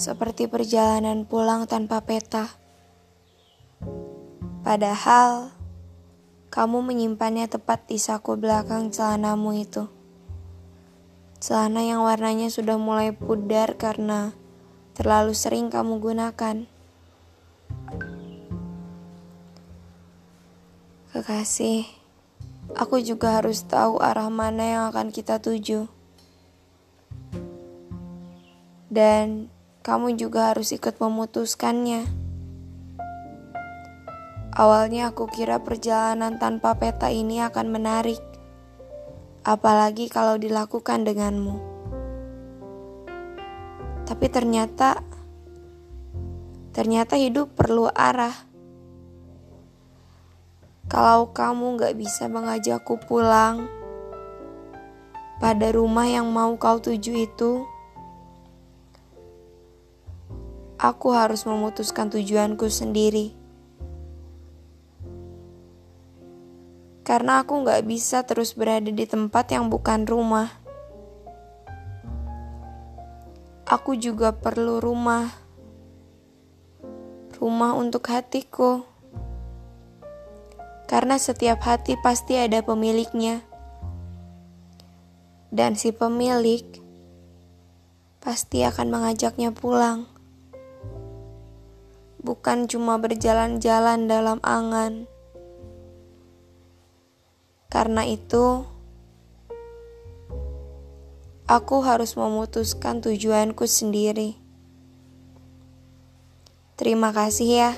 seperti 0.00 0.48
perjalanan 0.48 1.28
pulang 1.28 1.68
tanpa 1.68 2.00
peta. 2.00 2.48
Padahal 4.64 5.52
kamu 6.48 6.80
menyimpannya 6.80 7.44
tepat 7.52 7.84
di 7.84 8.00
saku 8.00 8.40
belakang 8.40 8.88
celanamu 8.88 9.52
itu. 9.60 9.92
Celana 11.36 11.84
yang 11.84 12.00
warnanya 12.00 12.48
sudah 12.48 12.80
mulai 12.80 13.12
pudar 13.12 13.76
karena 13.76 14.32
terlalu 14.96 15.36
sering 15.36 15.68
kamu 15.68 16.00
gunakan. 16.00 16.64
Kekasih, 21.12 21.84
aku 22.72 23.04
juga 23.04 23.40
harus 23.40 23.64
tahu 23.68 24.00
arah 24.00 24.32
mana 24.32 24.64
yang 24.64 24.84
akan 24.88 25.12
kita 25.12 25.40
tuju. 25.40 25.88
Dan 28.90 29.48
kamu 29.80 30.20
juga 30.20 30.52
harus 30.52 30.72
ikut 30.76 31.00
memutuskannya. 31.00 32.04
Awalnya 34.50 35.14
aku 35.14 35.30
kira 35.30 35.62
perjalanan 35.62 36.36
tanpa 36.36 36.76
peta 36.76 37.08
ini 37.08 37.40
akan 37.40 37.66
menarik 37.70 38.20
apalagi 39.44 40.12
kalau 40.12 40.36
dilakukan 40.36 41.04
denganmu. 41.04 41.56
Tapi 44.04 44.26
ternyata, 44.26 45.00
ternyata 46.74 47.14
hidup 47.14 47.54
perlu 47.54 47.88
arah. 47.88 48.34
Kalau 50.90 51.30
kamu 51.30 51.78
gak 51.78 51.94
bisa 51.94 52.26
mengajakku 52.26 52.98
pulang 53.06 53.70
pada 55.38 55.70
rumah 55.70 56.10
yang 56.10 56.26
mau 56.34 56.58
kau 56.58 56.82
tuju 56.82 57.30
itu, 57.30 57.62
aku 60.80 61.12
harus 61.12 61.44
memutuskan 61.44 62.08
tujuanku 62.08 62.72
sendiri. 62.72 63.36
karena 67.10 67.42
aku 67.42 67.66
nggak 67.66 67.90
bisa 67.90 68.22
terus 68.22 68.54
berada 68.54 68.86
di 68.86 69.02
tempat 69.02 69.50
yang 69.50 69.66
bukan 69.66 70.06
rumah. 70.06 70.46
Aku 73.66 73.98
juga 73.98 74.30
perlu 74.30 74.78
rumah, 74.78 75.26
rumah 77.34 77.74
untuk 77.74 78.06
hatiku, 78.06 78.86
karena 80.86 81.18
setiap 81.18 81.58
hati 81.66 81.98
pasti 81.98 82.38
ada 82.38 82.62
pemiliknya, 82.62 83.42
dan 85.50 85.74
si 85.74 85.90
pemilik 85.90 86.62
pasti 88.22 88.62
akan 88.62 88.86
mengajaknya 88.86 89.50
pulang, 89.50 90.06
bukan 92.20 92.68
cuma 92.68 93.00
berjalan-jalan 93.00 94.04
dalam 94.04 94.38
angan. 94.44 95.08
Karena 97.72 98.04
itu, 98.04 98.66
aku 101.48 101.76
harus 101.80 102.14
memutuskan 102.14 103.00
tujuanku 103.00 103.64
sendiri. 103.64 104.36
Terima 106.76 107.12
kasih 107.12 107.48
ya. 107.48 107.72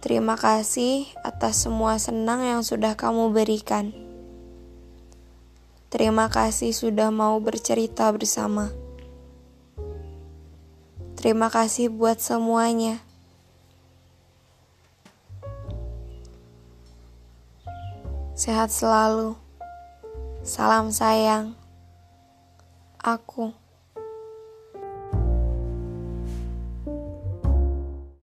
Terima 0.00 0.32
kasih 0.32 1.12
atas 1.20 1.68
semua 1.68 2.00
senang 2.00 2.40
yang 2.40 2.64
sudah 2.64 2.96
kamu 2.96 3.36
berikan. 3.36 3.92
Terima 5.92 6.30
kasih 6.32 6.72
sudah 6.72 7.12
mau 7.12 7.36
bercerita 7.42 8.08
bersama. 8.14 8.72
Terima 11.20 11.52
kasih 11.52 11.92
buat 11.92 12.16
semuanya. 12.16 12.96
Sehat 18.32 18.72
selalu. 18.72 19.36
Salam 20.40 20.88
sayang. 20.88 21.52
Aku. 22.96 23.59